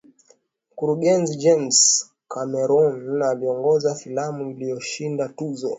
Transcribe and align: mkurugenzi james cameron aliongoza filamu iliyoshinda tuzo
mkurugenzi 0.71 1.35
james 1.39 2.09
cameron 2.29 3.21
aliongoza 3.21 3.95
filamu 3.95 4.51
iliyoshinda 4.51 5.27
tuzo 5.29 5.69